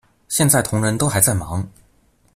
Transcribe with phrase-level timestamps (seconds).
[0.29, 1.69] 現在同仁都還在忙